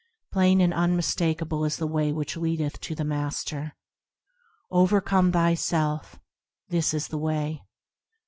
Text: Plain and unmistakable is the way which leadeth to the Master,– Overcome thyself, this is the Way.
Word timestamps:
Plain 0.33 0.61
and 0.61 0.73
unmistakable 0.73 1.63
is 1.63 1.77
the 1.77 1.85
way 1.85 2.11
which 2.11 2.35
leadeth 2.35 2.79
to 2.79 2.95
the 2.95 3.03
Master,– 3.05 3.75
Overcome 4.71 5.31
thyself, 5.31 6.19
this 6.69 6.91
is 6.95 7.09
the 7.09 7.19
Way. 7.19 7.61